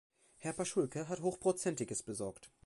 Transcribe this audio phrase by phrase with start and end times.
[0.37, 2.49] Herr Paschulke hat Hochprozentiges besorgt.